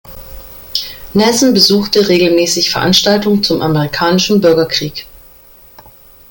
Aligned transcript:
Nelson 1.13 1.53
besuchte 1.53 2.07
regelmäßig 2.09 2.71
Veranstaltungen 2.71 3.43
zum 3.43 3.61
amerikanischen 3.61 4.41
Bürgerkrieg. 4.41 5.05